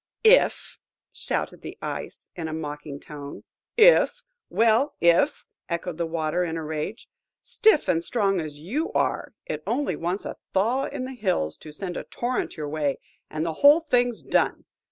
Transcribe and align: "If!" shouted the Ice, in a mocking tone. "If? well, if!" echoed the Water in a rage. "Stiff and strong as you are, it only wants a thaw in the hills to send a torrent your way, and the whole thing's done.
"If!" 0.23 0.79
shouted 1.13 1.61
the 1.61 1.77
Ice, 1.79 2.31
in 2.35 2.47
a 2.47 2.53
mocking 2.53 2.99
tone. 2.99 3.43
"If? 3.77 4.23
well, 4.49 4.95
if!" 4.99 5.45
echoed 5.69 5.99
the 5.99 6.07
Water 6.07 6.43
in 6.43 6.57
a 6.57 6.63
rage. 6.63 7.07
"Stiff 7.43 7.87
and 7.87 8.03
strong 8.03 8.41
as 8.41 8.57
you 8.59 8.91
are, 8.93 9.35
it 9.45 9.61
only 9.67 9.95
wants 9.95 10.25
a 10.25 10.37
thaw 10.55 10.85
in 10.85 11.05
the 11.05 11.13
hills 11.13 11.55
to 11.57 11.71
send 11.71 11.97
a 11.97 12.03
torrent 12.05 12.57
your 12.57 12.67
way, 12.67 12.97
and 13.29 13.45
the 13.45 13.53
whole 13.61 13.81
thing's 13.81 14.23
done. 14.23 14.65